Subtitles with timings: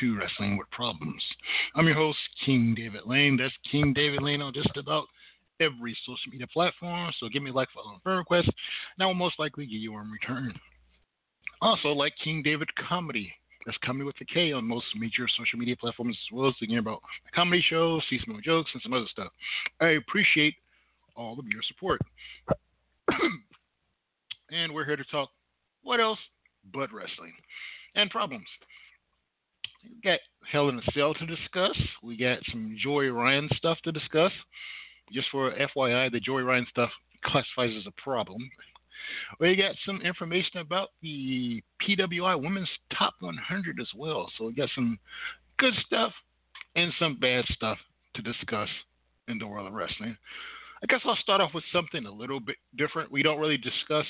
[0.00, 1.22] to Wrestling with Problems.
[1.74, 3.36] I'm your host, King David Lane.
[3.36, 5.06] That's King David Lane on just about
[5.60, 7.12] every social media platform.
[7.18, 9.80] So give me a like, follow, and friend request, and I will most likely give
[9.80, 10.52] you one in return.
[11.62, 13.32] Also, like King David Comedy.
[13.64, 16.66] That's comedy with a K on most major social media platforms, as well as to
[16.66, 17.00] hear about
[17.34, 19.32] comedy shows, see some more jokes, and some other stuff.
[19.80, 20.54] I appreciate
[21.16, 22.00] all of your support.
[24.50, 25.30] and we're here to talk
[25.82, 26.18] what else
[26.72, 27.32] but wrestling
[27.94, 28.46] and problems.
[29.84, 30.18] We got
[30.50, 31.76] Hell in a Cell to discuss.
[32.02, 34.32] We got some Joey Ryan stuff to discuss.
[35.12, 36.90] Just for FYI, the Joey Ryan stuff
[37.24, 38.48] classifies as a problem.
[39.40, 44.30] We got some information about the PWI Women's Top 100 as well.
[44.36, 44.98] So we got some
[45.58, 46.12] good stuff
[46.74, 47.78] and some bad stuff
[48.14, 48.68] to discuss
[49.28, 50.16] in the world of wrestling.
[50.82, 53.10] I guess I'll start off with something a little bit different.
[53.10, 54.06] We don't really discuss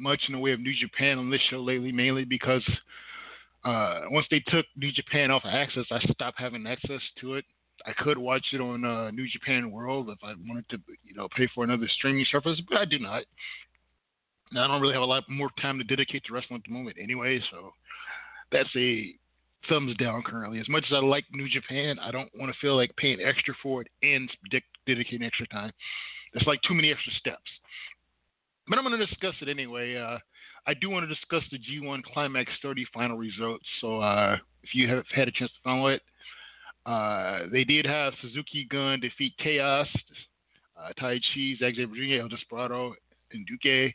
[0.00, 2.62] much in the way of New Japan on this show lately, mainly because
[3.66, 7.44] uh, once they took New Japan off of Access, I stopped having access to it.
[7.84, 11.28] I could watch it on uh, New Japan World if I wanted to, you know,
[11.36, 13.24] pay for another streaming service, but I do not.
[14.52, 16.72] Now, I don't really have a lot more time to dedicate to wrestling at the
[16.72, 17.40] moment, anyway.
[17.50, 17.72] So
[18.52, 19.12] that's a
[19.68, 20.60] thumbs down currently.
[20.60, 23.54] As much as I like New Japan, I don't want to feel like paying extra
[23.62, 24.30] for it and
[24.86, 25.72] dedicating extra time.
[26.32, 27.50] That's like too many extra steps.
[28.68, 29.96] But I'm going to discuss it anyway.
[29.96, 30.18] Uh,
[30.66, 33.64] I do want to discuss the G1 Climax 30 final results.
[33.80, 36.02] So uh, if you have had a chance to follow it,
[36.84, 39.86] uh, they did have Suzuki Gun defeat Chaos,
[40.76, 42.94] uh, Taichi, Zack Sabre Jr., El Desperado,
[43.32, 43.94] and Duque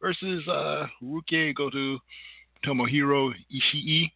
[0.00, 1.98] versus uh, Ruke Goto,
[2.64, 4.10] Tomohiro Ishii,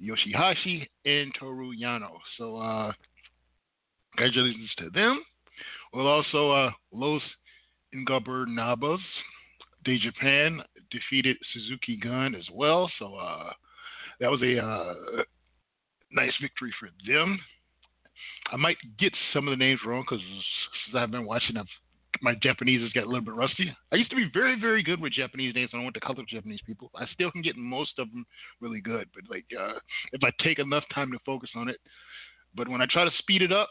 [0.00, 2.12] Yoshihashi, and Toru Yano.
[2.38, 2.92] So uh,
[4.16, 5.22] congratulations to them.
[5.92, 7.22] Well, also uh, Los
[7.94, 9.00] Ingobernables
[9.84, 12.90] de Japan defeated Suzuki Gun as well.
[12.98, 13.50] So uh,
[14.20, 14.94] that was a uh,
[16.12, 17.38] nice victory for them.
[18.52, 20.24] I might get some of the names wrong because
[20.84, 21.66] since I've been watching, I've,
[22.20, 23.74] my Japanese has got a little bit rusty.
[23.92, 25.72] I used to be very, very good with Japanese names.
[25.72, 26.90] When I went to college with Japanese people.
[26.96, 28.26] I still can get most of them
[28.60, 29.78] really good, but like uh,
[30.12, 31.76] if I take enough time to focus on it.
[32.54, 33.68] But when I try to speed it up,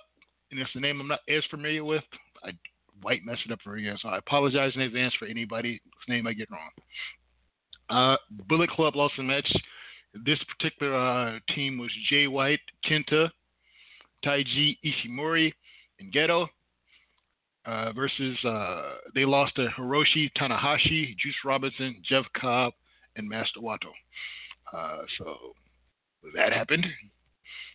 [0.52, 2.03] and it's a name I'm not as familiar with,
[2.44, 2.52] I
[3.02, 3.94] white mess it up for you.
[4.02, 6.70] So I apologize in advance for anybody's name I get wrong.
[7.90, 8.18] Uh,
[8.48, 9.52] Bullet Club lost a match.
[10.26, 13.30] This particular uh, team was Jay White, Kenta,
[14.26, 15.52] Taiji Ishimori,
[16.00, 16.48] and Gedo.
[17.66, 22.74] Uh, versus uh, they lost to Hiroshi Tanahashi, Juice Robinson, Jeff Cobb,
[23.16, 23.92] and Master Wato.
[24.76, 25.36] Uh, so
[26.36, 26.86] that happened.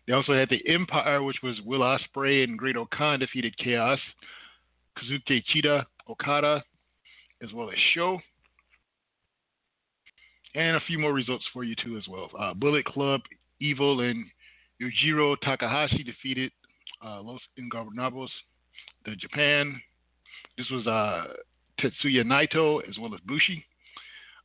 [0.06, 4.00] They also had the Empire, which was Will Ospreay and Great-O-Khan defeated Chaos.
[4.98, 6.62] Kazuki Chida, Okada,
[7.42, 8.18] as well as SHO.
[10.54, 12.30] And a few more results for you too as well.
[12.38, 13.20] Uh, Bullet Club,
[13.60, 14.24] Evil, and
[14.80, 16.52] Yujiro Takahashi defeated
[17.04, 18.28] uh, Los Ingobernables
[19.04, 19.80] the Japan.
[20.56, 21.24] This was uh,
[21.80, 23.64] Tetsuya Naito as well as Bushi.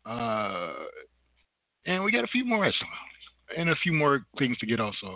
[0.06, 0.74] Uh,
[1.86, 2.72] and we got a few more
[3.57, 5.16] and a few more things to get also.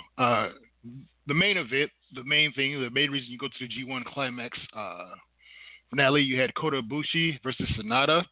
[1.27, 4.57] The main event, the main thing, the main reason you go to the G1 Climax
[4.75, 5.11] uh,
[5.89, 8.23] finale, you had Kota Ibushi versus Sanada.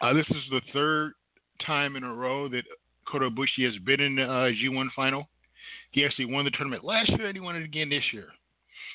[0.00, 1.12] Uh, this is the third
[1.64, 2.62] time in a row that
[3.06, 5.28] Kota Ibushi has been in the uh, G1 final.
[5.90, 8.28] He actually won the tournament last year, and he won it again this year.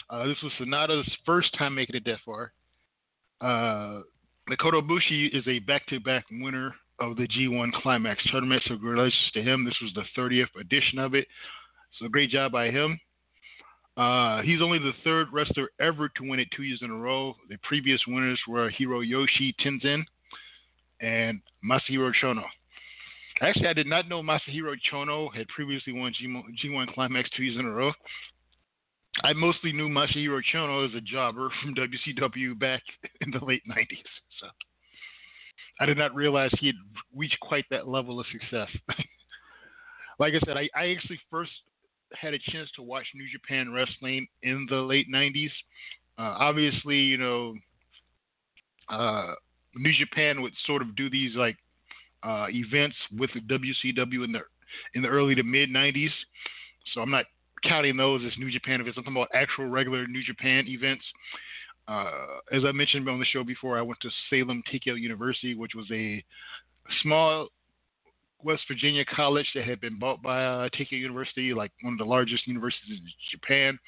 [0.09, 2.51] Uh, this was Sanada's first time making it that far.
[3.41, 4.01] Uh,
[4.49, 9.65] Makoto Ibushi is a back-to-back winner of the G1 Climax tournament, so congratulations to him.
[9.65, 11.27] This was the 30th edition of it,
[11.99, 12.99] so great job by him.
[13.95, 17.35] Uh, he's only the third wrestler ever to win it two years in a row.
[17.49, 20.03] The previous winners were Hiroyoshi Tenzan
[20.99, 22.43] and Masahiro Chono.
[23.41, 26.13] Actually, I did not know Masahiro Chono had previously won
[26.63, 27.91] G1 Climax two years in a row.
[29.23, 32.81] I mostly knew Masahiro Chono as a jobber from WCW back
[33.21, 33.87] in the late 90s.
[34.39, 34.47] So
[35.79, 36.75] I did not realize he had
[37.15, 38.69] reached quite that level of success.
[40.19, 41.51] like I said, I, I actually first
[42.19, 45.51] had a chance to watch New Japan wrestling in the late 90s.
[46.17, 47.55] Uh, obviously, you know,
[48.89, 49.33] uh,
[49.75, 51.57] New Japan would sort of do these like
[52.23, 54.39] uh, events with the WCW in the
[54.93, 56.11] in the early to mid 90s.
[56.93, 57.25] So I'm not
[57.63, 58.97] counting those as New Japan events.
[58.97, 61.03] I'm talking about actual regular New Japan events.
[61.87, 65.73] Uh, as I mentioned on the show before, I went to Salem Teikyo University, which
[65.75, 66.23] was a
[67.01, 67.49] small
[68.43, 72.05] West Virginia college that had been bought by uh, Teikyo University, like one of the
[72.05, 73.79] largest universities in Japan.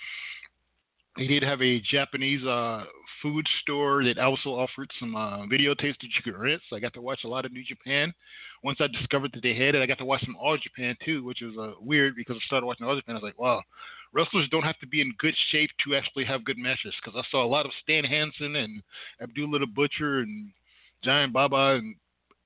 [1.17, 2.83] They did have a Japanese uh,
[3.21, 6.61] food store that also offered some uh, videotapes that you could rent.
[6.69, 8.13] So I got to watch a lot of New Japan.
[8.63, 11.23] Once I discovered that they had it, I got to watch some All Japan too,
[11.23, 13.15] which was uh, weird because I started watching All Japan.
[13.15, 13.61] I was like, wow,
[14.13, 16.93] wrestlers don't have to be in good shape to actually have good matches.
[17.01, 18.83] Because I saw a lot of Stan Hansen and
[19.21, 20.51] Abdullah the Butcher and
[21.03, 21.95] Giant Baba and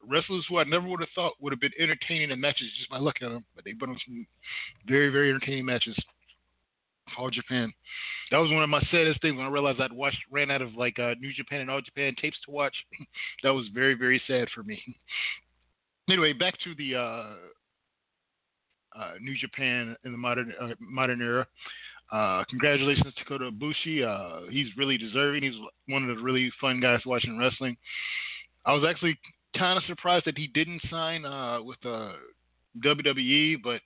[0.08, 2.98] wrestlers who I never would have thought would have been entertaining in matches just by
[2.98, 3.46] looking at them.
[3.56, 4.26] But they've been on some
[4.88, 5.98] very, very entertaining matches.
[7.18, 7.74] All Japan.
[8.32, 10.76] That was one of my saddest things when I realized I'd watched ran out of
[10.76, 12.76] like uh, New Japan and All Japan tapes to watch.
[13.44, 14.80] that was very very sad for me.
[16.10, 17.34] anyway, back to the uh,
[18.96, 21.48] uh, New Japan in the modern uh, modern era.
[22.12, 24.04] Uh, congratulations to Kota Ibushi.
[24.04, 25.44] Uh, he's really deserving.
[25.44, 27.78] He's one of the really fun guys watching wrestling.
[28.66, 29.18] I was actually
[29.58, 31.24] kind of surprised that he didn't sign
[31.66, 31.80] with
[32.84, 33.82] WWE, but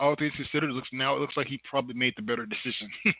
[0.00, 2.90] all things considered, it looks now it looks like he probably made the better decision.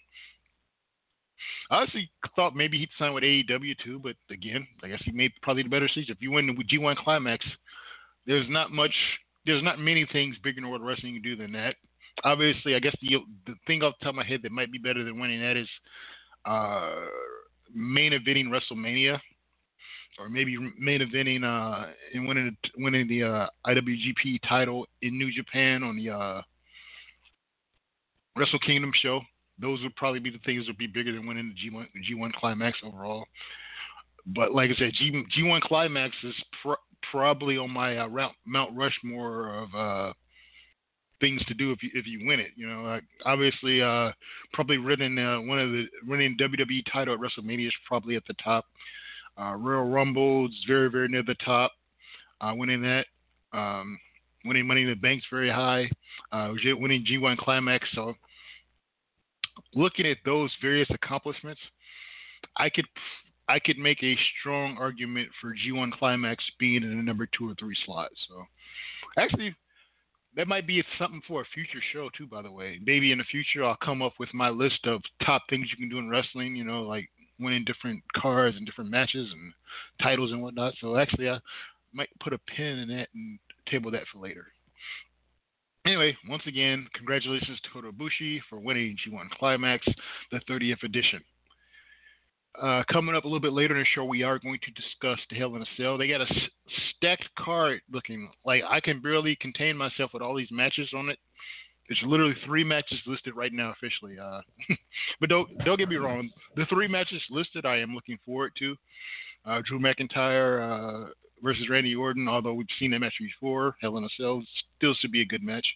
[1.71, 5.33] I honestly thought maybe he'd sign with AEW too, but again, I guess he made
[5.43, 6.15] probably the better decision.
[6.15, 7.45] If you win the G1 Climax,
[8.27, 8.95] there's not much,
[9.47, 11.77] there's not many things bigger in world wrestling you can do than that.
[12.23, 14.79] Obviously, I guess the the thing off the top of my head that might be
[14.79, 15.69] better than winning that is
[16.45, 16.93] uh,
[17.75, 19.19] main eventing WrestleMania,
[20.19, 25.83] or maybe main eventing uh, and winning winning the uh, IWGP title in New Japan
[25.83, 26.43] on the uh,
[28.37, 29.21] Wrestle Kingdom show.
[29.61, 32.33] Those would probably be the things that would be bigger than winning the G1 G1
[32.35, 33.25] Climax overall.
[34.27, 36.73] But like I said, G, G1 Climax is pr-
[37.11, 38.09] probably on my uh,
[38.47, 40.13] Mount Rushmore of uh,
[41.21, 42.51] things to do if you if you win it.
[42.57, 44.13] You know, like obviously, uh,
[44.53, 48.35] probably winning uh, one of the winning WWE title at WrestleMania is probably at the
[48.43, 48.67] top.
[49.41, 51.73] Uh, Royal Rumble is very very near the top.
[52.41, 53.07] Uh, winning that,
[53.53, 53.99] um,
[54.45, 55.89] winning Money in the Bank's very high.
[56.33, 58.15] Uh, winning G1 Climax, so
[59.75, 61.61] looking at those various accomplishments,
[62.57, 62.87] I could
[63.49, 67.55] I could make a strong argument for G1 Climax being in the number two or
[67.59, 68.09] three slot.
[68.29, 68.45] So,
[69.19, 69.55] actually,
[70.35, 72.27] that might be something for a future show too.
[72.27, 75.43] By the way, maybe in the future I'll come up with my list of top
[75.49, 76.57] things you can do in wrestling.
[76.57, 77.09] You know, like
[77.45, 79.53] winning different cards and different matches and
[80.03, 80.75] titles and whatnot.
[80.81, 81.39] So actually, I
[81.93, 83.39] might put a pin in that and
[83.71, 84.47] table that for later.
[85.87, 89.87] Anyway, once again, congratulations to Kota Ibushi for winning G1 Climax,
[90.33, 91.21] the 30th edition.
[92.61, 95.19] Uh, coming up a little bit later in the show, we are going to discuss
[95.29, 95.99] the Hell in a Cell.
[95.99, 96.27] They got a
[96.97, 101.19] stacked card looking like I can barely contain myself with all these matches on it.
[101.89, 104.19] There's literally three matches listed right now officially.
[104.19, 104.41] Uh,
[105.21, 108.77] but don't don't get me wrong, the three matches listed I am looking forward to.
[109.47, 111.11] Uh, Drew McIntyre, uh,
[111.45, 113.77] versus Randy Orton, although we've seen that match before.
[113.81, 114.43] Hell in a Cell
[114.77, 115.67] still should be a good match.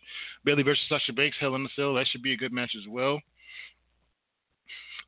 [0.45, 2.89] Bayley versus Sasha Banks, Hell in a Cell, that should be a good match as
[2.89, 3.21] well.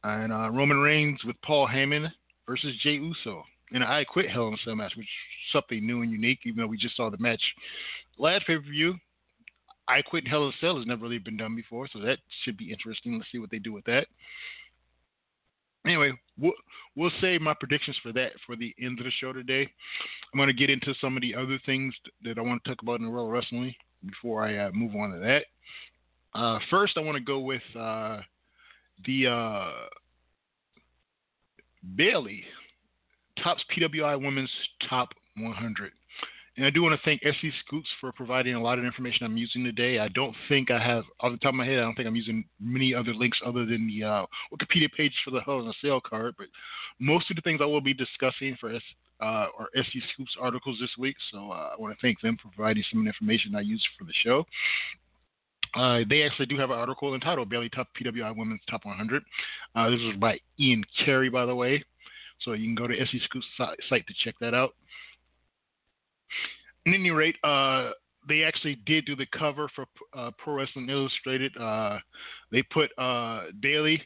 [0.05, 2.11] And uh, Roman Reigns with Paul Heyman
[2.47, 3.43] versus Jey Uso
[3.73, 6.41] in an I Quit Hell in a Cell match, which is something new and unique,
[6.45, 7.43] even though we just saw the match
[8.19, 8.95] last pay per view.
[9.91, 12.57] I Quit Hell in a Cell has never really been done before, so that should
[12.57, 13.19] be interesting.
[13.19, 14.07] Let's see what they do with that
[15.85, 16.53] anyway, we'll,
[16.97, 19.63] we'll save my predictions for that for the end of the show today.
[20.33, 21.95] I'm going to get into some of the other things
[22.25, 23.75] that I want to talk about in of wrestling
[24.07, 25.45] before I uh, move on to that.
[26.39, 28.21] Uh, first, I want to go with uh,
[29.05, 29.71] the uh,
[31.97, 32.45] Bayley
[33.43, 34.51] Topps PWI Women's
[34.89, 35.93] Top 100.
[36.57, 39.37] And I do want to thank SE Scoops for providing a lot of information I'm
[39.37, 39.99] using today.
[39.99, 42.17] I don't think I have, off the top of my head, I don't think I'm
[42.17, 45.73] using many other links other than the uh, Wikipedia page for the Hell in a
[45.81, 46.35] Cell card.
[46.37, 46.49] But
[46.99, 48.83] most of the things I will be discussing for S,
[49.21, 51.17] uh, SE Scoops articles this week.
[51.33, 54.13] So uh, I want to thank them for providing some information I used for the
[54.25, 54.45] show.
[55.75, 59.23] Uh, they actually do have an article entitled Bayley Top PWI Women's Top 100.
[59.77, 61.85] Uh, this is by Ian Carey, by the way.
[62.41, 63.47] So you can go to SE Scoops
[63.89, 64.75] site to check that out.
[66.91, 67.91] At any rate, uh,
[68.29, 71.57] they actually did do the cover for uh, Pro Wrestling Illustrated.
[71.57, 71.99] Uh,
[72.51, 73.45] they put uh,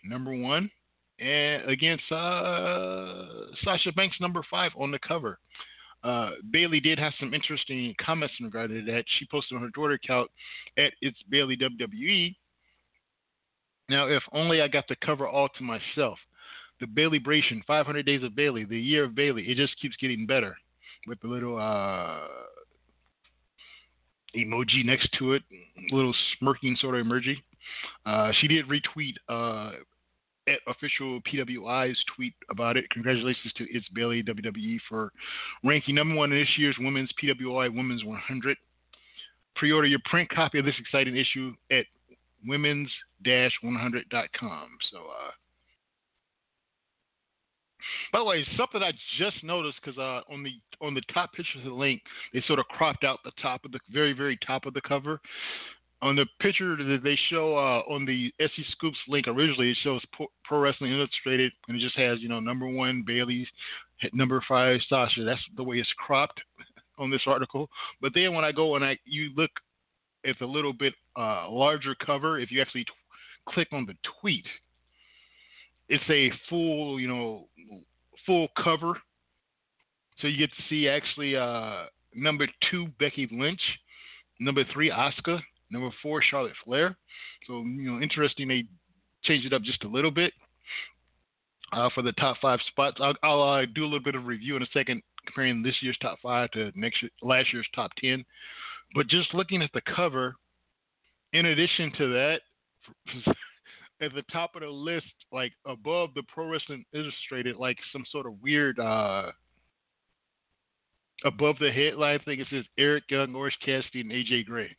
[0.04, 0.70] number one
[1.18, 3.24] and against uh,
[3.62, 5.38] Sasha Banks number five on the cover.
[6.02, 9.04] Uh, Bayley did have some interesting comments in regard to that.
[9.18, 10.30] She posted on her Twitter account
[10.76, 12.36] at It's Bayley WWE.
[13.88, 16.18] Now, if only I got the cover all to myself.
[16.80, 19.50] The Bayley Bration, 500 Days of Bayley, the year of Bayley.
[19.50, 20.54] it just keeps getting better
[21.06, 22.26] with the little uh,
[24.36, 25.42] emoji next to it,
[25.90, 27.36] little smirking sort of emoji.
[28.06, 29.72] Uh, she did retweet uh,
[30.48, 32.88] at official PWI's tweet about it.
[32.90, 35.10] Congratulations to It's Bayley WWE for
[35.62, 38.56] ranking number one in this year's Women's PWI Women's 100.
[39.56, 41.86] Pre-order your print copy of this exciting issue at
[42.46, 44.68] women's-100.com.
[44.90, 45.30] So, uh,
[48.12, 51.58] by the way, something I just noticed because uh, on the on the top picture
[51.58, 54.66] of the link, they sort of cropped out the top of the very very top
[54.66, 55.20] of the cover.
[56.02, 60.02] On the picture that they show uh, on the SE Scoops link originally, it shows
[60.44, 63.46] Pro Wrestling Illustrated, and it just has you know number one Bayley,
[64.12, 65.24] number five Sasha.
[65.24, 66.40] That's the way it's cropped
[66.98, 67.68] on this article.
[68.00, 69.50] But then when I go and I you look
[70.26, 72.92] at the little bit uh, larger cover, if you actually t-
[73.48, 74.44] click on the tweet,
[75.88, 77.48] it's a full, you know,
[78.26, 78.94] full cover.
[80.20, 83.60] So you get to see actually uh, number two Becky Lynch,
[84.40, 86.96] number three Asuka, number four Charlotte Flair.
[87.46, 88.48] So you know, interesting.
[88.48, 88.64] They
[89.24, 90.32] changed it up just a little bit
[91.72, 92.98] uh, for the top five spots.
[93.00, 95.98] I'll, I'll uh, do a little bit of review in a second, comparing this year's
[96.00, 98.24] top five to next year, last year's top ten.
[98.94, 100.36] But just looking at the cover,
[101.32, 102.40] in addition to that,
[104.04, 108.26] at the top of the list, like above the Pro Wrestling Illustrated, like some sort
[108.26, 109.30] of weird uh
[111.24, 112.40] above the headline thing.
[112.40, 114.76] It says Eric Young, Orange Cassidy, and AJ Gray.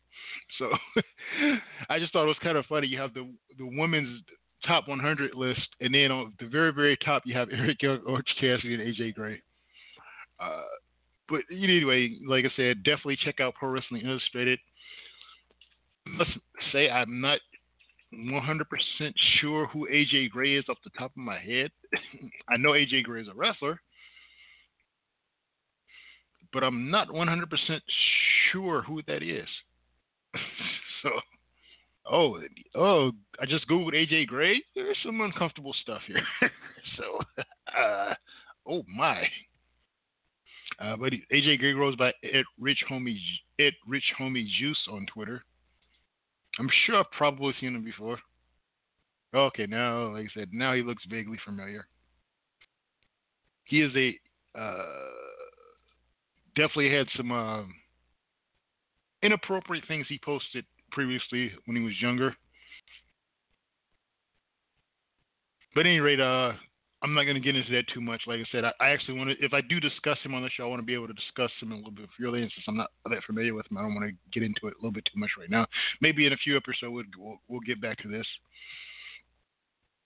[0.60, 0.70] So
[1.90, 2.88] I just thought it was kind of funny.
[2.88, 3.28] You have the
[3.58, 4.22] the women's
[4.66, 8.34] top 100 list, and then on the very very top you have Eric Young, Orange
[8.40, 9.42] Cassidy, and AJ Gray.
[10.40, 10.64] Uh,
[11.28, 14.60] but anyway, like I said, definitely check out Pro Wrestling Illustrated.
[16.20, 16.30] Let's
[16.72, 17.40] say I'm not
[18.16, 21.72] 100% sure who AJ Gray is off the top of my head.
[22.50, 23.80] I know AJ Gray is a wrestler,
[26.54, 27.46] but I'm not 100%
[28.52, 29.48] sure who that is.
[31.04, 31.10] so,
[32.12, 32.40] oh,
[32.76, 34.62] oh, I just googled AJ Gray.
[34.76, 36.24] There's some uncomfortable stuff here.
[36.98, 37.20] so,
[37.78, 38.14] uh,
[38.68, 39.28] oh my.
[40.80, 43.18] Uh, but AJ Gray goes by Ed Rich Homie
[43.60, 45.44] Ed Rich Homie Juice on Twitter.
[46.60, 48.18] I'm sure I've probably seen him before.
[49.34, 51.86] Okay, now, like I said, now he looks vaguely familiar.
[53.66, 54.18] He is a
[54.58, 54.86] uh,
[56.56, 57.64] definitely had some uh,
[59.22, 62.34] inappropriate things he posted previously when he was younger.
[65.74, 66.54] But at any rate, uh,
[67.04, 68.22] I'm not going to get into that too much.
[68.26, 70.50] Like I said, I, I actually want to, if I do discuss him on the
[70.50, 72.40] show, I want to be able to discuss him a little bit further.
[72.40, 74.78] Since I'm not that familiar with him, I don't want to get into it a
[74.78, 75.68] little bit too much right now.
[76.02, 78.26] Maybe in a few episodes, we'll, we'll, we'll get back to this.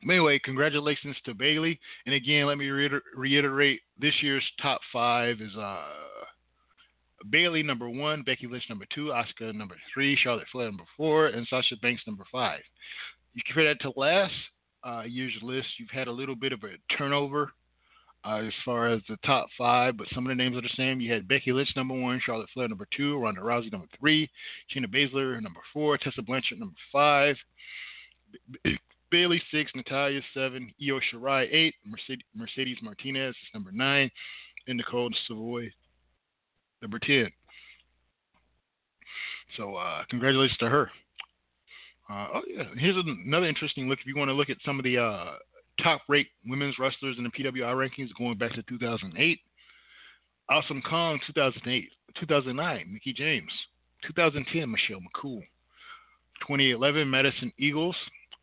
[0.04, 1.80] Anyway, congratulations to Bayley.
[2.06, 5.84] And again, let me reiter- reiterate this year's top five is uh,
[7.30, 11.46] Bayley number one, Becky Lynch number two, Asuka number three, Charlotte Flair number four, and
[11.50, 12.62] Sasha Banks number five.
[13.34, 14.34] You compare that to last
[14.84, 17.52] uh, year's list, you've had a little bit of a turnover
[18.26, 21.00] uh, as far as the top five, but some of the names are the same.
[21.00, 24.30] You had Becky Lynch number one, Charlotte Flair number two, Ronda Rousey number three,
[24.74, 27.36] Shayna Baszler number four, Tessa Blanchard number five,
[29.12, 34.12] Bayley six, Natalya seven, Io Shirai eight, Mercedes, Mercedes Martinez number nine,
[34.68, 35.72] and Nicole Savoy
[36.82, 37.30] number ten.
[39.58, 40.92] So uh, congratulations to her.
[42.10, 44.00] Uh, oh yeah, here's another interesting look.
[44.00, 45.34] If you want to look at some of the uh,
[45.84, 49.40] top rate women's wrestlers in the PWI rankings going back to 2008,
[50.50, 51.90] Awesome Kong 2008,
[52.20, 53.52] 2009 Mickie James,
[54.08, 55.42] 2010 Michelle McCool,
[56.48, 57.96] 2011 Madison Eagles.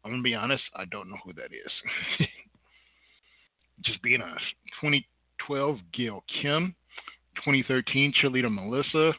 [0.05, 2.29] I'm gonna be honest, I don't know who that is.
[3.85, 4.45] Just being honest.
[4.81, 6.77] 2012 Gail Kim,
[7.39, 9.13] 2013 cheerleader Melissa.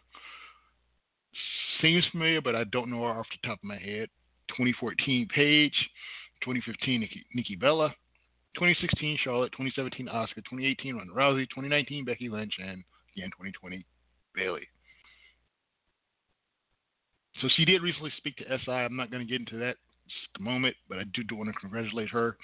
[1.82, 4.08] Seems familiar, but I don't know her off the top of my head.
[4.50, 5.76] 2014 Paige.
[6.42, 7.90] 2015 Nikki, Nikki Bella.
[8.56, 9.52] 2016 Charlotte.
[9.52, 11.48] 2017 Asuka, 2018 Ronda Rousey.
[11.50, 12.54] 2019 Becky Lynch.
[12.60, 12.84] And
[13.16, 13.86] again 2020
[14.36, 14.68] Bayley.
[17.42, 18.72] So she did recently speak to SI.
[18.72, 19.76] I'm not going to get into that
[20.08, 22.38] just a moment, but I do, do want to congratulate her.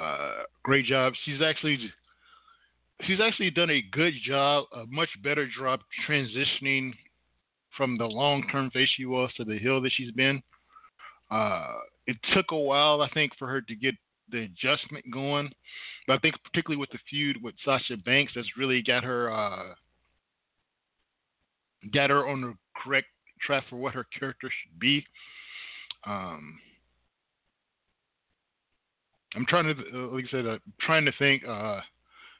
[0.00, 1.12] Uh, great job.
[1.24, 1.78] She's actually
[3.02, 6.92] she's actually done a good job, a much better job transitioning
[7.76, 10.42] from the long term face she was to the heel that she's been.
[11.34, 13.94] Uh, it took a while, I think, for her to get
[14.30, 15.50] the adjustment going,
[16.06, 19.74] but I think particularly with the feud with Sasha Banks, that's really got her uh,
[21.92, 23.08] got her on the correct
[23.44, 25.04] track for what her character should be.
[26.06, 26.58] Um,
[29.34, 31.42] I'm trying to, uh, like I said, uh, trying to think.
[31.46, 31.80] Uh,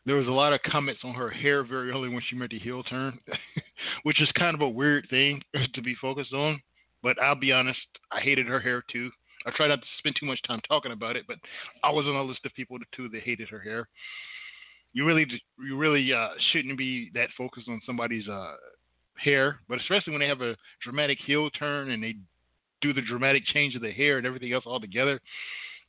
[0.07, 2.59] there was a lot of comments on her hair very early when she made the
[2.59, 3.19] heel turn,
[4.05, 5.43] which is kind of a weird thing
[5.75, 6.61] to be focused on.
[7.05, 7.79] But I'll be honest,
[8.11, 9.11] I hated her hair too.
[9.47, 11.37] I tried not to spend too much time talking about it, but
[11.85, 13.89] I was on a list of people too that hated her hair.
[14.95, 15.27] You really,
[15.59, 18.55] you really uh, shouldn't be that focused on somebody's uh,
[19.19, 22.15] hair, but especially when they have a dramatic heel turn and they
[22.81, 25.21] do the dramatic change of the hair and everything else all together.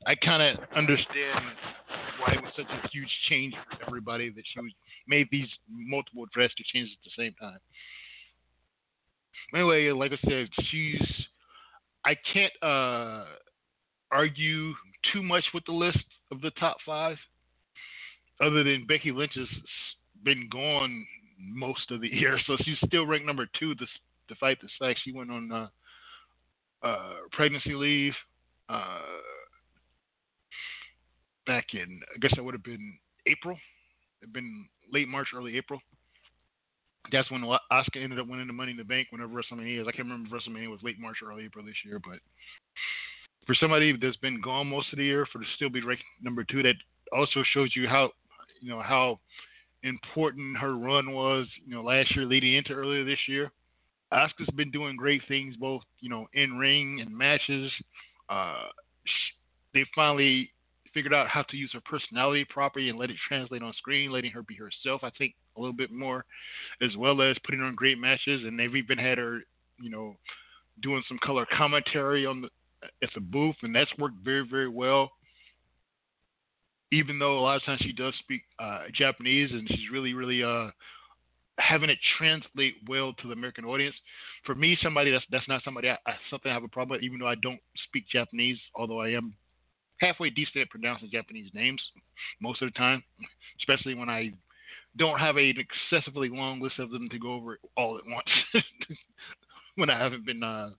[0.05, 1.45] I kind of understand
[2.19, 4.71] why it was such a huge change for everybody that she was
[5.07, 7.59] made these multiple drastic changes at the same time.
[9.53, 11.01] Anyway, like I said, she's
[12.05, 13.25] I can't uh,
[14.11, 14.73] argue
[15.11, 17.17] too much with the list of the top five,
[18.41, 19.47] other than Becky Lynch has
[20.23, 21.05] been gone
[21.39, 23.73] most of the year, so she's still ranked number two
[24.27, 25.67] despite the fact she went on uh,
[26.83, 28.13] uh, pregnancy leave.
[28.67, 28.99] Uh,
[31.45, 33.57] back in, I guess that would have been April.
[34.21, 35.79] It'd been late March, early April.
[37.11, 39.07] That's when Asuka ended up winning the Money in the Bank.
[39.11, 41.99] Whenever WrestleMania is, I can't remember WrestleMania was late March or early April this year.
[41.99, 42.19] But
[43.45, 46.43] for somebody that's been gone most of the year, for to still be ranked number
[46.43, 46.75] two, that
[47.11, 48.09] also shows you how,
[48.59, 49.19] you know, how
[49.83, 51.47] important her run was.
[51.65, 53.51] You know, last year leading into earlier this year.
[54.13, 57.71] Asuka's been doing great things, both you know, in ring and matches.
[58.29, 58.67] Uh,
[59.73, 60.49] they finally
[60.95, 64.31] figured out how to use her personality properly and let it translate on screen, letting
[64.31, 65.03] her be herself.
[65.03, 66.25] I think a little bit more,
[66.81, 68.41] as well as putting on great matches.
[68.43, 69.41] And they've even had her,
[69.79, 70.15] you know,
[70.81, 72.49] doing some color commentary on the
[73.03, 75.11] at the booth, and that's worked very very well.
[76.91, 80.43] Even though a lot of times she does speak uh, Japanese, and she's really really
[80.43, 80.69] uh,
[81.57, 83.95] having it translate well to the American audience.
[84.45, 85.97] For me, somebody that's that's not somebody I,
[86.29, 89.33] something I have a problem with, even though I don't speak Japanese, although I am
[89.99, 91.81] halfway decent at pronouncing Japanese names
[92.41, 93.03] most of the time,
[93.59, 94.31] especially when I
[94.97, 98.29] don't have an excessively long list of them to go over all at once.
[99.75, 100.69] when I haven't been uh,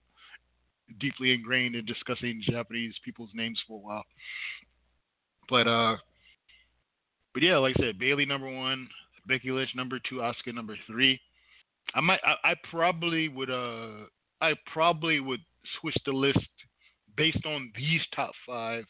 [0.99, 4.05] deeply ingrained in discussing Japanese people's names for a while.
[5.49, 5.97] But uh,
[7.33, 8.87] but yeah, like I said, Bayley number one,
[9.27, 11.19] Becky Lynch number two, Asuka number three.
[11.93, 14.07] I might, I, I probably would, uh,
[14.41, 15.39] I probably would
[15.79, 16.39] switch the list
[17.15, 18.85] based on these top five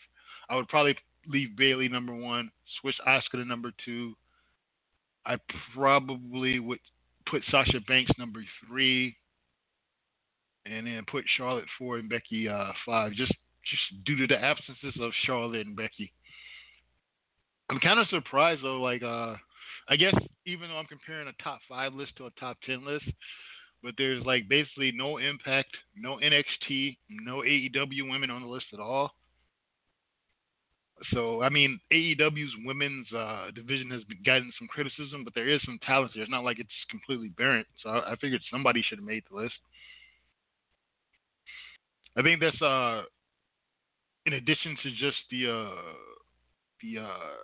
[0.49, 0.95] I would probably
[1.27, 4.13] leave Bayley number one, switch Asuka to number two.
[5.25, 5.35] I
[5.75, 6.79] probably would
[7.29, 9.15] put Sasha Banks number three,
[10.65, 13.33] and then put Charlotte four and Becky uh, five, just
[13.69, 16.11] just due to the absences of Charlotte and Becky.
[17.69, 18.81] I'm kind of surprised though.
[18.81, 19.35] Like, uh,
[19.89, 20.13] I guess
[20.45, 23.05] even though I'm comparing a top five list to a top ten list,
[23.83, 28.79] but there's like basically no Impact, no NXT, no AEW women on the list at
[28.79, 29.11] all.
[31.13, 35.61] So I mean, AEW's women's uh, division has been gotten some criticism, but there is
[35.65, 36.23] some talent there.
[36.23, 37.65] It's not like it's completely barren.
[37.83, 39.53] So I, I figured somebody should have made the list.
[42.17, 43.03] I think that's uh,
[44.25, 45.81] in addition to just the uh,
[46.81, 47.37] the uh,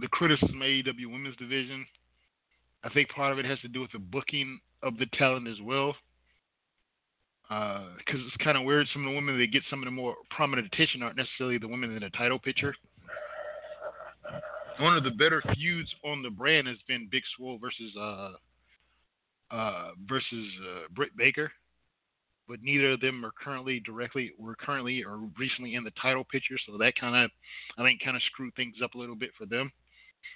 [0.00, 1.86] the criticism of AEW women's division.
[2.82, 5.60] I think part of it has to do with the booking of the talent as
[5.62, 5.94] well
[7.50, 8.86] because uh, it's kind of weird.
[8.92, 11.66] Some of the women that get some of the more prominent attention aren't necessarily the
[11.66, 12.76] women in the title picture.
[14.78, 18.32] One of the better feuds on the brand has been Big Swole versus uh,
[19.50, 21.50] uh, versus uh, Britt Baker,
[22.48, 26.56] but neither of them are currently directly were currently or recently in the title picture,
[26.64, 27.30] so that kind of
[27.78, 29.72] I think kind of screwed things up a little bit for them.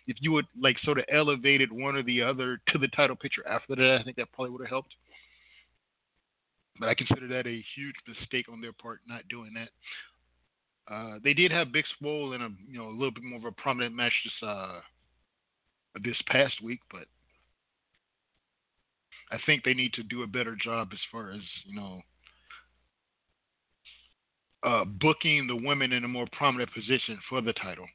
[0.09, 3.46] If you would like sort of elevated one or the other to the title picture
[3.46, 4.94] after that, I think that probably would have helped.
[6.79, 9.69] But I consider that a huge mistake on their part not doing that.
[10.93, 13.45] Uh, they did have Big Swole in a you know a little bit more of
[13.45, 14.81] a prominent match this uh,
[16.03, 17.07] this past week, but
[19.31, 22.03] I think they need to do a better job as far as you know
[24.65, 27.87] uh, booking the women in a more prominent position for the title.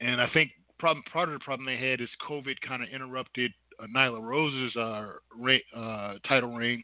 [0.00, 3.52] And I think problem, part of the problem they had is COVID kind of interrupted
[3.78, 6.82] uh, Nyla Rose's uh, uh, title reign,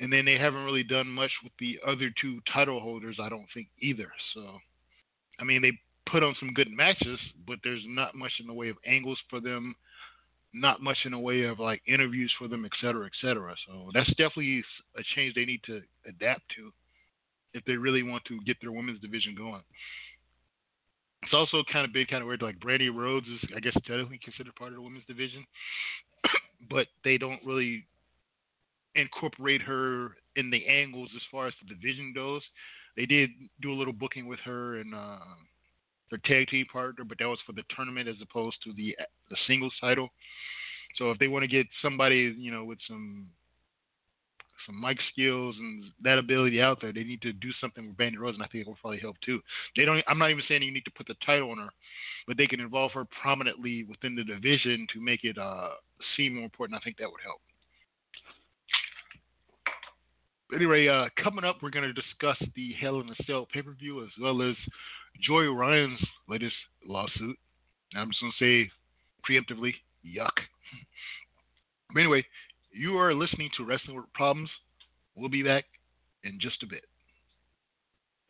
[0.00, 3.18] and then they haven't really done much with the other two title holders.
[3.20, 4.10] I don't think either.
[4.34, 4.58] So,
[5.40, 5.72] I mean, they
[6.10, 9.40] put on some good matches, but there's not much in the way of angles for
[9.40, 9.74] them,
[10.52, 13.54] not much in the way of like interviews for them, et cetera, et cetera.
[13.66, 14.64] So that's definitely
[14.96, 16.72] a change they need to adapt to
[17.54, 19.62] if they really want to get their women's division going.
[21.24, 22.42] It's also kind of big, kind of weird.
[22.42, 25.44] Like Brandi Rhodes is, I guess, technically considered part of the women's division,
[26.70, 27.84] but they don't really
[28.94, 32.42] incorporate her in the angles as far as the division goes.
[32.96, 35.18] They did do a little booking with her and uh,
[36.10, 38.96] their tag team partner, but that was for the tournament as opposed to the
[39.30, 40.08] the singles title.
[40.96, 43.28] So if they want to get somebody, you know, with some
[44.66, 48.18] some mic skills and that ability out there, they need to do something with Brandi
[48.18, 49.40] Rhodes, and I think it will probably help too.
[49.76, 50.02] They don't.
[50.06, 51.70] I'm not even saying you need to put the title on her,
[52.26, 55.70] but they can involve her prominently within the division to make it uh,
[56.16, 56.78] seem more important.
[56.78, 57.40] I think that would help.
[60.54, 63.72] Anyway, uh, coming up, we're going to discuss the Hell in a Cell pay per
[63.72, 64.56] view as well as
[65.20, 66.54] Joey Ryan's latest
[66.86, 67.36] lawsuit.
[67.94, 68.70] I'm just going to say
[69.28, 69.72] preemptively,
[70.06, 70.32] yuck.
[71.92, 72.24] But anyway,
[72.72, 74.50] you are listening to Wrestling with Problems.
[75.14, 75.64] We'll be back
[76.24, 76.84] in just a bit.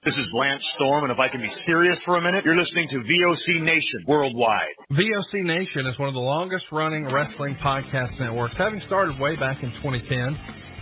[0.04, 2.88] This is Lance Storm, and if I can be serious for a minute, you're listening
[2.90, 4.78] to VOC Nation worldwide.
[4.92, 9.58] VOC Nation is one of the longest running wrestling podcast networks, having started way back
[9.62, 10.38] in 2010.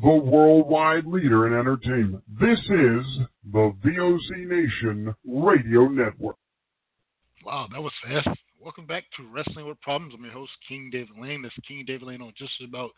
[0.00, 2.22] The worldwide leader in entertainment.
[2.38, 3.04] This is
[3.52, 6.36] the VOC Nation Radio Network.
[7.44, 8.28] Wow, that was fast.
[8.60, 10.14] Welcome back to Wrestling with Problems.
[10.16, 11.42] I'm your host, King David Lane.
[11.42, 12.90] That's King David Lane on just about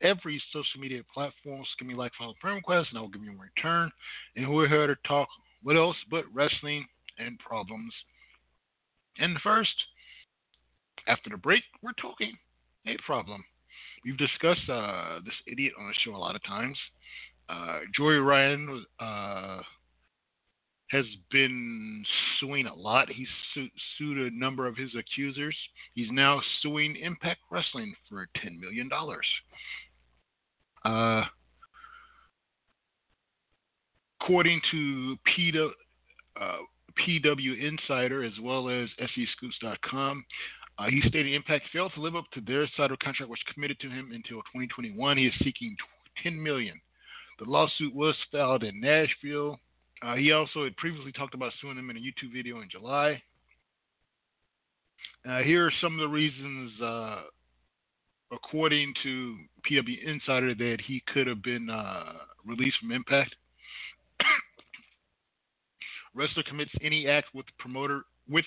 [0.00, 1.60] every social media platform.
[1.60, 3.90] Just give me like, follow, friend request, and I will give you a return.
[4.34, 5.28] And we're here to talk
[5.62, 6.86] what else but wrestling
[7.18, 7.92] and problems.
[9.18, 9.74] And first,
[11.06, 12.32] after the break, we're talking
[12.86, 13.44] a problem.
[14.04, 16.76] We've discussed uh, this idiot on the show a lot of times.
[17.48, 19.60] Uh, Joey Ryan uh,
[20.90, 22.04] has been
[22.38, 23.08] suing a lot.
[23.10, 25.56] He's su- sued a number of his accusers.
[25.94, 28.90] He's now suing Impact Wrestling for $10 million.
[30.84, 31.24] Uh,
[34.20, 35.70] according to PW,
[36.40, 36.56] uh,
[37.06, 40.24] PW Insider as well as SEScoops.com,
[40.78, 43.40] uh, he stated Impact failed to live up to their side of the contract, which
[43.52, 45.18] committed to him until 2021.
[45.18, 45.76] He is seeking
[46.22, 46.80] 10 million.
[47.38, 49.58] The lawsuit was filed in Nashville.
[50.02, 53.22] Uh, he also had previously talked about suing them in a YouTube video in July.
[55.28, 57.22] Uh, here are some of the reasons, uh,
[58.32, 59.36] according to
[59.70, 63.34] PW Insider, that he could have been uh, released from Impact.
[66.14, 68.44] Wrestler commits any act with promoter with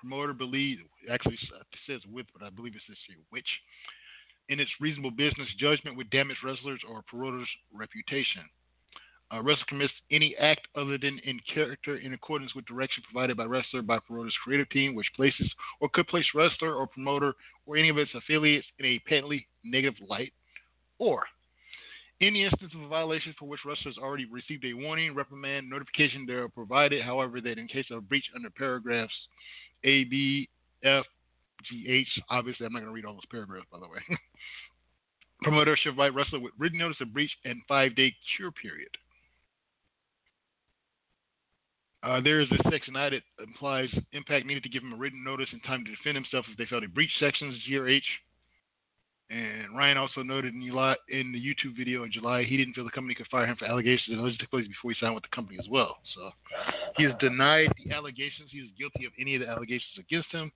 [0.00, 1.38] promoter believes, actually
[1.86, 2.96] says with, but I believe it says
[3.30, 3.46] which
[4.48, 8.42] in its reasonable business judgment would damage wrestlers or promoter's reputation.
[9.32, 13.44] A wrestler commits any act other than in character in accordance with direction provided by
[13.44, 17.34] wrestler by promoter's creative team, which places or could place wrestler or promoter
[17.64, 20.32] or any of its affiliates in a patently negative light,
[20.98, 21.22] or
[22.20, 26.32] any instance of a violation for which wrestlers already received a warning, reprimand, notification they
[26.32, 29.14] are provided, however, that in case of breach under paragraphs
[29.84, 30.48] A, B,
[30.84, 31.04] F,
[31.68, 34.00] G, H, obviously I'm not going to read all those paragraphs, by the way.
[35.42, 38.90] Promoter should write wrestler with written notice of breach and five day cure period.
[42.02, 45.22] Uh, there is a section I that implies Impact needed to give him a written
[45.22, 48.04] notice and time to defend himself if they felt he breached sections G or H.
[49.30, 52.84] And Ryan also noted in, July, in the YouTube video in July he didn't feel
[52.84, 55.22] the company could fire him for allegations that allegedly took place before he signed with
[55.22, 55.98] the company as well.
[56.16, 56.30] So
[56.96, 58.50] he has denied the allegations.
[58.50, 60.50] He is guilty of any of the allegations against him.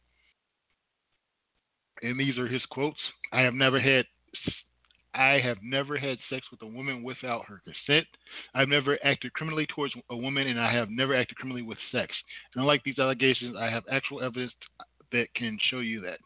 [2.03, 2.99] And these are his quotes.
[3.33, 4.07] I have never had
[5.15, 8.07] I have never had sex with a woman without her consent.
[8.53, 12.13] I've never acted criminally towards a woman, and I have never acted criminally with sex.
[12.53, 14.53] And unlike these allegations, I have actual evidence
[15.13, 16.19] that can show you that.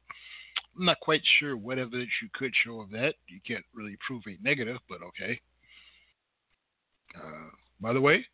[0.79, 3.15] I'm not quite sure what evidence you could show of that.
[3.27, 5.41] You can't really prove a negative, but okay.
[7.17, 8.25] Uh, by the way,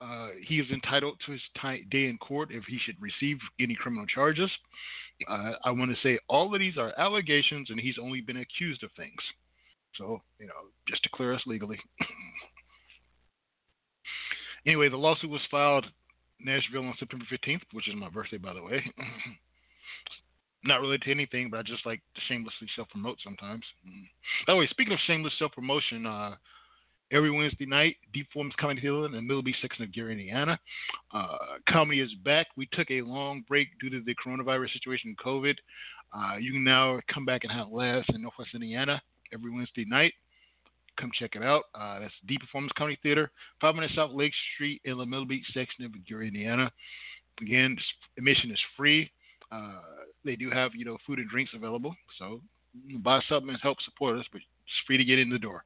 [0.00, 3.74] uh, he is entitled to his t- day in court if he should receive any
[3.74, 4.50] criminal charges.
[5.28, 8.82] Uh, I want to say all of these are allegations, and he's only been accused
[8.82, 9.20] of things.
[9.96, 10.52] So, you know,
[10.88, 11.78] just to clear us legally.
[14.66, 15.86] anyway, the lawsuit was filed
[16.40, 18.84] Nashville on September 15th, which is my birthday, by the way.
[20.64, 23.64] Not related to anything, but I just like to shamelessly self promote sometimes.
[24.46, 26.36] By the way, speaking of shameless self promotion, uh,
[27.12, 30.58] every Wednesday night, Deep Forms Comedy Hill in the Miller Beach section of Gary, Indiana.
[31.12, 31.36] Uh,
[31.68, 32.48] comedy is back.
[32.56, 35.54] We took a long break due to the coronavirus situation COVID.
[36.12, 39.00] Uh, you can now come back and have laughs in Northwest Indiana
[39.32, 40.12] every Wednesday night.
[40.98, 41.64] Come check it out.
[41.74, 45.44] Uh, that's Deep Performance Comedy Theater, 5 minutes South Lake Street in the Miller Beach
[45.52, 46.70] section of Gary, Indiana.
[47.40, 47.76] Again,
[48.16, 49.10] admission is free.
[49.50, 49.80] Uh,
[50.24, 51.94] they do have, you know, food and drinks available.
[52.18, 52.40] So
[53.02, 55.64] buy something and help support us, but it's free to get in the door.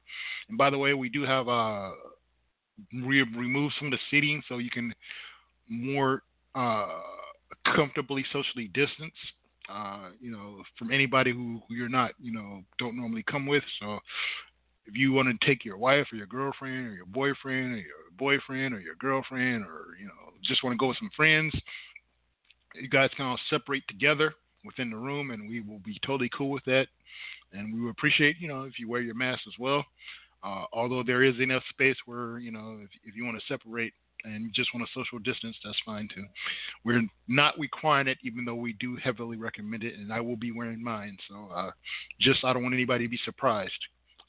[0.49, 1.91] And by the way, we do have uh,
[3.05, 4.93] we removed some of the seating so you can
[5.69, 6.23] more
[6.55, 6.99] uh,
[7.75, 9.13] comfortably socially distance.
[9.71, 13.63] Uh, you know, from anybody who, who you're not, you know, don't normally come with.
[13.79, 13.99] So
[14.87, 18.09] if you want to take your wife or your girlfriend or your boyfriend or your
[18.17, 21.53] boyfriend or your girlfriend or you know just want to go with some friends,
[22.73, 24.33] you guys can all separate together
[24.65, 26.87] within the room, and we will be totally cool with that.
[27.53, 29.85] And we would appreciate, you know, if you wear your mask as well.
[30.43, 33.93] Uh, although there is enough space where, you know, if, if you want to separate
[34.23, 36.25] and you just want a social distance, that's fine too.
[36.85, 40.51] We're not requiring it, even though we do heavily recommend it, and I will be
[40.51, 41.17] wearing mine.
[41.29, 41.71] So uh,
[42.19, 43.71] just I don't want anybody to be surprised.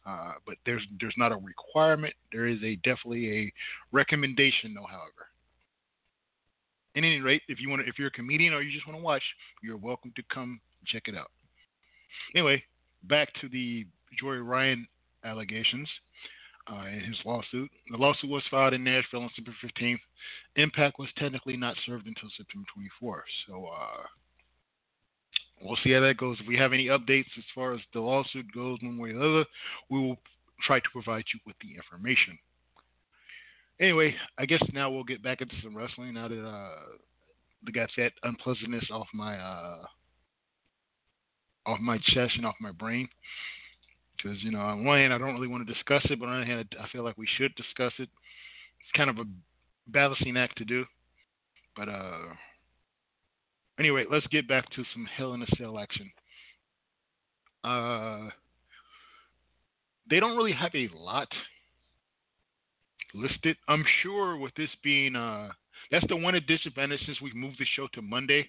[0.06, 2.14] Uh, but there's there's not a requirement.
[2.32, 3.52] There is a definitely a
[3.92, 4.86] recommendation, though.
[4.86, 5.29] However,
[6.96, 8.98] at any rate, if you want, to, if you're a comedian or you just want
[8.98, 9.22] to watch,
[9.62, 11.30] you're welcome to come check it out.
[12.34, 12.62] Anyway,
[13.04, 13.86] back to the
[14.18, 14.86] Joey Ryan
[15.24, 15.88] allegations
[16.70, 17.70] uh, in his lawsuit.
[17.90, 20.00] The lawsuit was filed in Nashville on September 15th.
[20.56, 22.66] Impact was technically not served until September
[23.02, 23.22] 24th.
[23.46, 24.06] So uh,
[25.62, 26.38] we'll see how that goes.
[26.40, 29.20] If we have any updates as far as the lawsuit goes, one way or the
[29.20, 29.44] other,
[29.90, 30.18] we will
[30.66, 32.38] try to provide you with the information.
[33.80, 36.74] Anyway, I guess now we'll get back into some wrestling now that uh,
[37.72, 39.84] got that unpleasantness off my uh,
[41.64, 43.08] off my chest and off my brain.
[44.16, 46.40] Because you know, on one hand, I don't really want to discuss it, but on
[46.40, 48.10] the other hand, I feel like we should discuss it.
[48.80, 49.24] It's kind of a
[49.86, 50.84] balancing act to do.
[51.74, 52.34] But uh,
[53.78, 56.10] anyway, let's get back to some Hell in a Cell action.
[57.64, 58.28] Uh,
[60.10, 61.28] they don't really have a lot
[63.14, 63.56] listed.
[63.68, 65.50] I'm sure with this being uh,
[65.90, 68.48] that's the one disadvantage since we moved the show to Monday.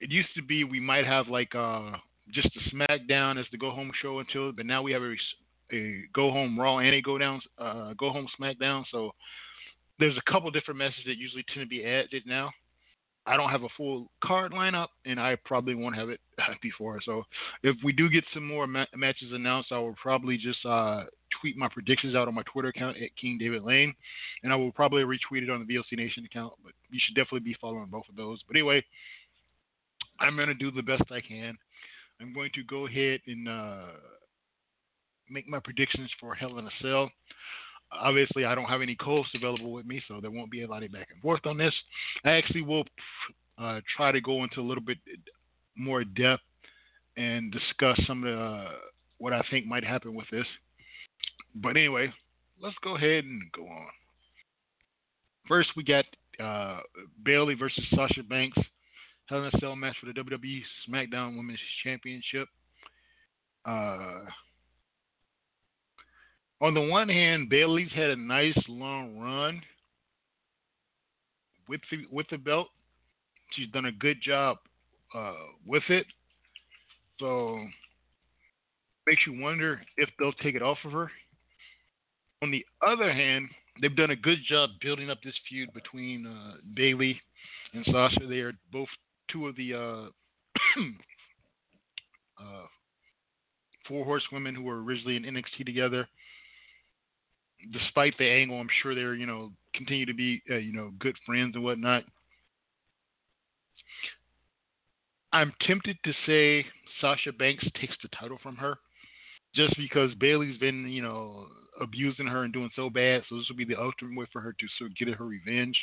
[0.00, 1.92] It used to be we might have like uh
[2.32, 5.14] just a SmackDown as the go home show until, but now we have a,
[5.74, 8.84] a go home Raw and a go down uh go home SmackDown.
[8.90, 9.12] So
[9.98, 12.50] there's a couple different messages that usually tend to be added now.
[13.26, 16.20] I don't have a full card lineup, and I probably won't have it
[16.62, 17.00] before.
[17.04, 17.22] So
[17.62, 21.04] if we do get some more ma- matches announced, I will probably just uh,
[21.44, 23.92] tweet my predictions out on my Twitter account at King David Lane,
[24.42, 26.54] and I will probably retweet it on the VOC Nation account.
[26.64, 28.40] But you should definitely be following both of those.
[28.48, 28.82] But anyway,
[30.20, 31.58] I'm going to do the best I can.
[32.18, 33.86] I'm going to go ahead and uh,
[35.28, 37.10] make my predictions for Hell in a Cell.
[37.92, 40.82] Obviously, I don't have any co-hosts available with me, so there won't be a lot
[40.82, 41.74] of back and forth on this.
[42.24, 42.84] I actually will
[43.58, 44.96] uh, try to go into a little bit
[45.76, 46.42] more depth
[47.18, 48.68] and discuss some of the, uh,
[49.18, 50.46] what I think might happen with this.
[51.54, 52.12] But anyway,
[52.60, 53.88] let's go ahead and go on.
[55.46, 56.04] First, we got
[56.42, 56.80] uh,
[57.24, 58.58] Bayley versus Sasha Banks.
[59.26, 62.48] Hell in a Cell match for the WWE SmackDown Women's Championship.
[63.64, 64.20] Uh,
[66.60, 69.62] on the one hand, Bayley's had a nice long run
[71.68, 72.68] with the, with the belt.
[73.52, 74.58] She's done a good job
[75.14, 75.34] uh,
[75.66, 76.06] with it.
[77.20, 77.60] So
[79.06, 81.10] makes you wonder if they'll take it off of her.
[82.44, 83.48] On the other hand,
[83.80, 87.18] they've done a good job building up this feud between uh, Bayley
[87.72, 88.26] and Sasha.
[88.28, 88.88] They are both
[89.32, 89.78] two of the uh,
[92.38, 92.66] uh,
[93.88, 96.06] four horsewomen who were originally in NXT together
[97.72, 101.16] despite the angle, I'm sure they're you know continue to be uh, you know good
[101.24, 102.04] friends and whatnot.
[105.32, 106.66] I'm tempted to say
[107.00, 108.76] Sasha Banks takes the title from her,
[109.54, 111.46] just because Bayley's been you know
[111.80, 113.22] abusing her and doing so bad.
[113.28, 115.78] So this will be the ultimate way for her to sort of get her revenge.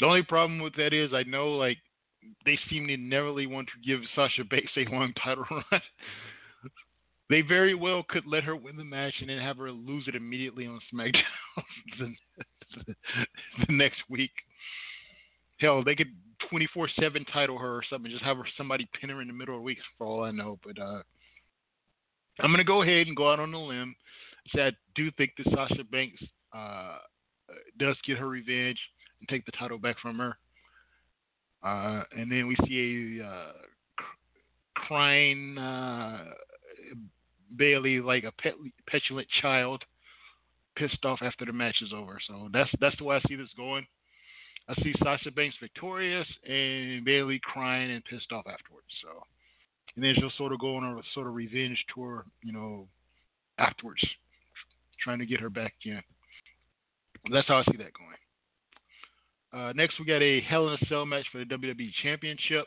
[0.00, 1.78] The only problem with that is I know like
[2.44, 5.80] they seem to never really want to give Sasha Banks a long title run.
[7.30, 10.14] They very well could let her win the match and then have her lose it
[10.14, 11.64] immediately on SmackDown
[11.98, 12.14] the,
[13.66, 14.30] the next week.
[15.58, 16.14] Hell, they could
[16.50, 19.54] 24 7 title her or something, just have her somebody pin her in the middle
[19.54, 20.58] of the week for all I know.
[20.64, 21.02] But uh,
[22.40, 23.94] I'm going to go ahead and go out on a limb.
[24.54, 26.98] Say I do think that Sasha Banks uh,
[27.78, 28.78] does get her revenge
[29.20, 30.36] and take the title back from her.
[31.62, 33.52] Uh, and then we see a uh,
[34.74, 36.24] crying uh,
[37.56, 38.54] Bayley like a pet,
[38.86, 39.82] petulant child,
[40.76, 42.18] pissed off after the match is over.
[42.26, 43.86] So that's that's the way I see this going.
[44.68, 48.86] I see Sasha Banks victorious and Bayley crying and pissed off afterwards.
[49.02, 49.22] So,
[49.96, 52.86] and then she'll sort of go on a sort of revenge tour, you know,
[53.58, 54.04] afterwards,
[55.00, 56.00] trying to get her back in.
[57.32, 58.14] That's how I see that going.
[59.54, 62.66] Uh, next, we got a Hell in a Cell match for the WWE Championship.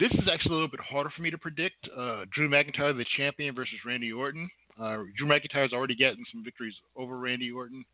[0.00, 1.88] This is actually a little bit harder for me to predict.
[1.96, 4.48] Uh, Drew McIntyre, the champion, versus Randy Orton.
[4.80, 7.84] Uh, Drew McIntyre's already gotten some victories over Randy Orton.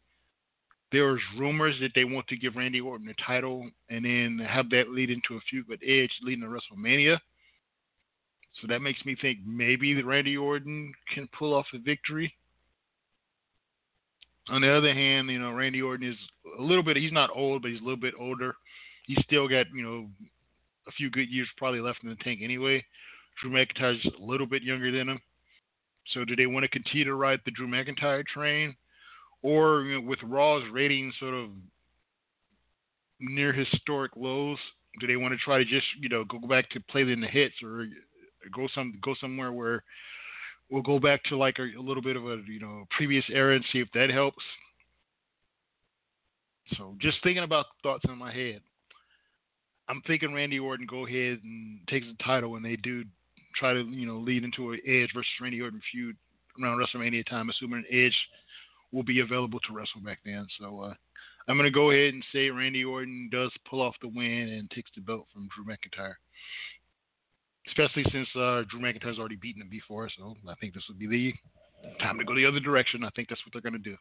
[0.93, 4.89] There's rumors that they want to give Randy Orton a title and then have that
[4.89, 7.19] lead into a feud with Edge leading to WrestleMania.
[8.61, 12.35] So that makes me think maybe that Randy Orton can pull off a victory.
[14.49, 16.17] On the other hand, you know, Randy Orton is
[16.59, 18.57] a little bit, he's not old, but he's a little bit older.
[19.07, 20.09] He's still got, you know,
[20.89, 22.85] a few good years probably left in the tank anyway.
[23.41, 25.21] Drew McIntyre's a little bit younger than him.
[26.13, 28.75] So do they want to continue to ride the Drew McIntyre train?
[29.43, 31.51] Or you know, with Raw's ratings sort of
[33.21, 34.59] near historic lows,
[34.99, 37.27] do they want to try to just, you know, go back to play in the
[37.27, 37.87] hits or
[38.55, 39.83] go some go somewhere where
[40.71, 43.57] we'll go back to like a, a little bit of a, you know, previous era
[43.57, 44.43] and see if that helps?
[46.77, 48.61] So just thinking about thoughts in my head.
[49.89, 53.05] I'm thinking Randy Orton go ahead and takes the title, and they do
[53.57, 56.17] try to you know lead into an Edge versus Randy Orton feud
[56.63, 58.17] around WrestleMania time, assuming Edge
[58.93, 60.47] will be available to wrestle back then.
[60.61, 60.95] So uh,
[61.49, 64.71] I'm going to go ahead and say Randy Orton does pull off the win and
[64.71, 66.15] takes the belt from Drew McIntyre.
[67.69, 71.07] Especially since uh, Drew McIntyre's already beaten him before, so I think this would be
[71.07, 71.35] the
[72.03, 73.05] time to go the other direction.
[73.05, 73.97] I think that's what they're going to do.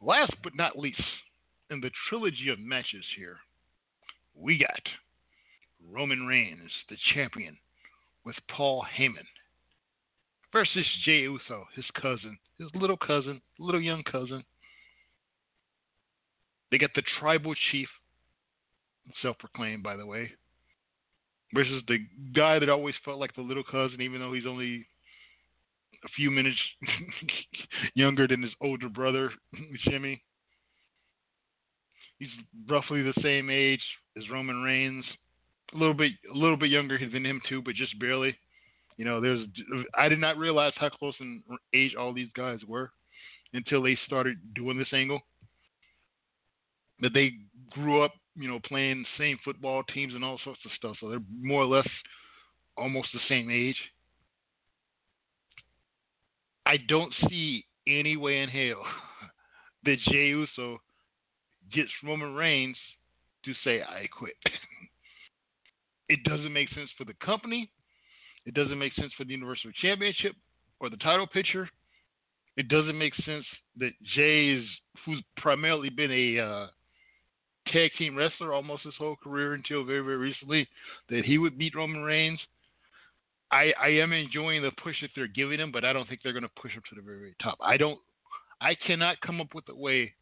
[0.00, 1.00] Last but not least,
[1.70, 3.36] in the trilogy of matches here,
[4.34, 4.80] we got
[5.90, 7.56] Roman Reigns, the champion,
[8.24, 9.26] with Paul Heyman
[10.52, 14.44] versus Jey Uso, his cousin, his little cousin, little young cousin.
[16.70, 17.88] They got the tribal chief,
[19.20, 20.32] self proclaimed, by the way.
[21.54, 21.98] Versus the
[22.34, 24.86] guy that always felt like the little cousin, even though he's only
[26.04, 26.58] a few minutes
[27.94, 29.30] younger than his older brother,
[29.88, 30.22] Jimmy.
[32.18, 32.30] He's
[32.68, 33.82] roughly the same age
[34.16, 35.04] as Roman Reigns,
[35.74, 38.36] a little bit a little bit younger than him too, but just barely.
[38.96, 39.46] You know, there's
[39.96, 41.42] I did not realize how close in
[41.74, 42.90] age all these guys were
[43.52, 45.20] until they started doing this angle.
[47.00, 47.32] That they
[47.70, 51.10] grew up, you know, playing the same football teams and all sorts of stuff, so
[51.10, 51.88] they're more or less
[52.76, 53.76] almost the same age.
[56.64, 58.82] I don't see any way in hell
[59.84, 60.78] that Jey Uso
[61.72, 62.76] gets Roman Reigns
[63.44, 64.34] to say I quit.
[66.08, 67.70] it doesn't make sense for the company.
[68.46, 70.34] It doesn't make sense for the Universal Championship
[70.80, 71.68] or the title picture.
[72.56, 73.44] It doesn't make sense
[73.78, 74.64] that Jey is,
[75.04, 76.66] who's primarily been a uh,
[77.68, 80.68] tag team wrestler almost his whole career until very, very recently,
[81.10, 82.40] that he would beat Roman Reigns.
[83.50, 86.32] I, I am enjoying the push that they're giving him, but I don't think they're
[86.32, 87.58] going to push him to the very, very top.
[87.60, 87.98] I don't.
[88.60, 90.12] I cannot come up with a way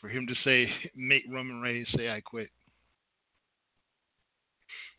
[0.00, 2.50] for him to say, make Roman Reigns say, I quit.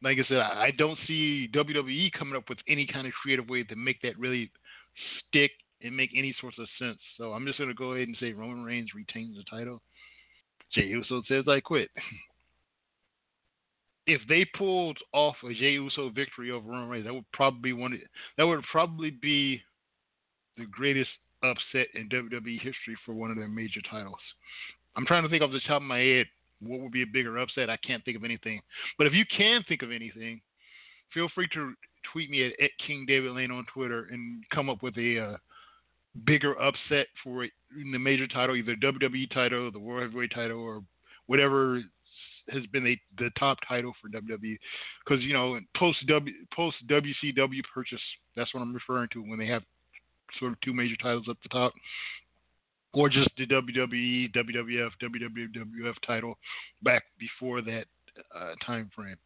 [0.03, 3.63] Like I said, I don't see WWE coming up with any kind of creative way
[3.63, 4.51] to make that really
[5.27, 6.99] stick and make any sorts of sense.
[7.17, 9.81] So I'm just going to go ahead and say Roman Reigns retains the title.
[10.73, 11.89] Jey Uso says, I quit.
[14.07, 17.73] if they pulled off a Jey Uso victory over Roman Reigns, that would probably be
[17.73, 17.93] one.
[17.93, 17.99] Of,
[18.37, 19.61] that would probably be
[20.57, 21.09] the greatest
[21.43, 24.19] upset in WWE history for one of their major titles.
[24.95, 26.25] I'm trying to think off the top of my head
[26.61, 27.69] what would be a bigger upset.
[27.69, 28.61] I can't think of anything.
[28.97, 30.41] But if you can think of anything,
[31.13, 31.73] feel free to
[32.11, 35.37] tweet me at, at King David Lane on Twitter and come up with a uh,
[36.25, 40.81] bigger upset for the major title, either WWE title, the World Heavyweight title, or
[41.27, 41.81] whatever
[42.49, 44.57] has been the, the top title for WWE.
[45.05, 45.99] Because you know, post
[46.55, 47.99] post WCW purchase,
[48.35, 49.63] that's what I'm referring to when they have
[50.39, 51.73] sort of two major titles up the top
[52.93, 56.37] or just the WWE, WWF, WWF title
[56.83, 57.85] back before that
[58.35, 59.17] uh, time frame.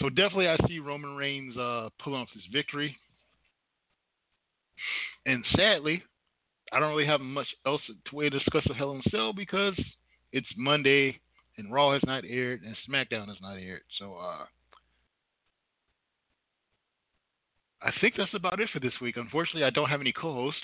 [0.00, 2.96] So definitely, I see Roman Reigns uh, pulling off his victory.
[5.28, 6.02] And sadly,
[6.72, 9.34] I don't really have much else to way to discuss with Hell in a Cell
[9.34, 9.78] because
[10.32, 11.20] it's Monday
[11.58, 13.82] and Raw has not aired and SmackDown has not aired.
[13.98, 14.46] So uh,
[17.82, 19.18] I think that's about it for this week.
[19.18, 20.62] Unfortunately, I don't have any co-hosts,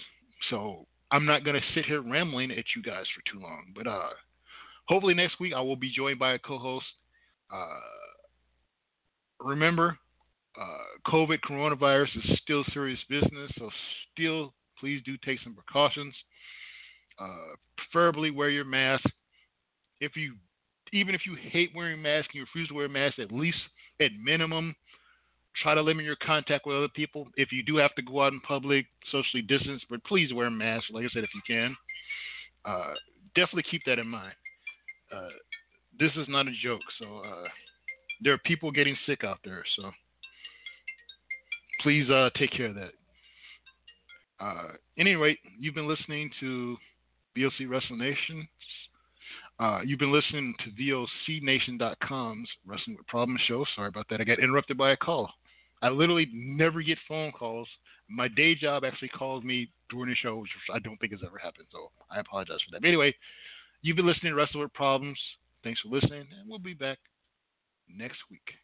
[0.48, 3.66] so I'm not going to sit here rambling at you guys for too long.
[3.76, 4.08] But uh,
[4.86, 6.86] hopefully next week I will be joined by a co-host.
[7.52, 7.80] Uh,
[9.40, 9.98] remember,
[10.60, 13.70] uh, COVID coronavirus is still serious business, so
[14.12, 16.14] still please do take some precautions.
[17.18, 19.04] Uh, preferably wear your mask.
[20.00, 20.34] If you,
[20.92, 23.58] even if you hate wearing masks and you refuse to wear a mask, at least
[24.00, 24.74] at minimum
[25.62, 27.28] Try to limit your contact with other people.
[27.36, 30.50] If you do have to go out in public, socially distance, but please wear a
[30.50, 31.76] mask, like I said, if you can.
[32.64, 32.94] Uh,
[33.36, 34.32] definitely keep that in mind.
[35.14, 35.28] Uh,
[35.98, 36.80] this is not a joke.
[36.98, 37.48] So uh,
[38.20, 39.64] there are people getting sick out there.
[39.76, 39.92] So
[41.84, 42.92] please uh, take care of that.
[44.40, 46.76] Uh, any rate, you've been listening to
[47.36, 48.48] VOC Wrestling Nation.
[49.60, 53.64] Uh, you've been listening to VOCNation.com's Wrestling with Problems show.
[53.76, 54.20] Sorry about that.
[54.20, 55.30] I got interrupted by a call.
[55.82, 57.68] I literally never get phone calls.
[58.08, 61.38] My day job actually calls me during the show, which I don't think has ever
[61.38, 61.66] happened.
[61.70, 62.80] So I apologize for that.
[62.80, 63.14] But anyway,
[63.82, 65.18] you've been listening to Wrestling with Problems.
[65.62, 66.98] Thanks for listening, and we'll be back
[67.88, 68.63] next week.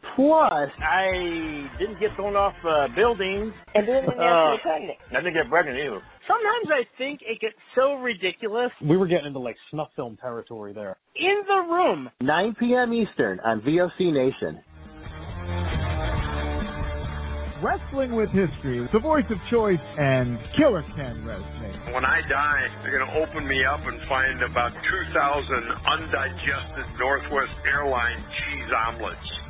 [0.15, 3.53] Plus, I didn't get thrown off uh, buildings.
[3.75, 4.97] And didn't get Uh, pregnant.
[5.11, 6.01] I didn't get pregnant either.
[6.27, 8.71] Sometimes I think it gets so ridiculous.
[8.81, 10.97] We were getting into like snuff film territory there.
[11.15, 12.09] In the Room.
[12.21, 12.93] 9 p.m.
[12.93, 14.61] Eastern on VOC Nation.
[17.63, 21.93] Wrestling with History, the voice of choice, and Killer Ken Wrestling.
[21.93, 25.53] When I die, they're going to open me up and find about 2,000
[25.85, 29.29] undigested Northwest Airline cheese omelets.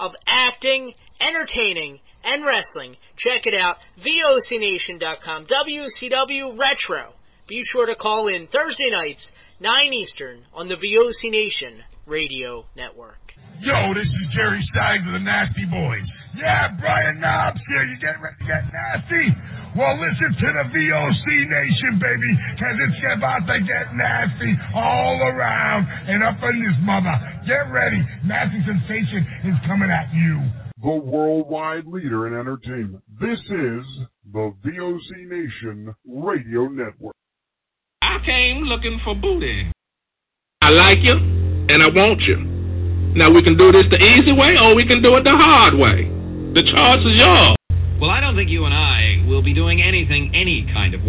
[0.00, 2.96] of acting, entertaining, and wrestling.
[3.18, 3.76] Check it out.
[4.04, 5.46] VOCNation.com.
[5.46, 7.12] WCW Retro.
[7.48, 9.20] Be sure to call in Thursday nights,
[9.60, 13.29] 9 Eastern, on the VOC Nation Radio Network.
[13.60, 16.08] Yo, this is Jerry Stein of the Nasty Boys.
[16.34, 17.84] Yeah, Brian Knobbs here.
[17.84, 19.36] You getting ready to get nasty?
[19.76, 25.86] Well, listen to the VOC Nation, baby, because it's about to get nasty all around
[26.08, 27.12] and up in this mother.
[27.46, 28.00] Get ready.
[28.24, 30.40] Nasty Sensation is coming at you.
[30.82, 33.04] The worldwide leader in entertainment.
[33.20, 33.84] This is
[34.32, 37.14] the VOC Nation Radio Network.
[38.00, 39.70] I came looking for booty.
[40.62, 41.12] I like you,
[41.68, 42.59] and I want you.
[43.14, 45.74] Now we can do this the easy way, or we can do it the hard
[45.74, 46.08] way.
[46.54, 47.56] The choice is yours.
[48.00, 51.08] Well, I don't think you and I will be doing anything any kind of way.